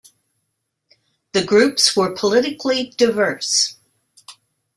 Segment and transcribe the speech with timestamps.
[1.33, 3.75] The groups were politically diverse.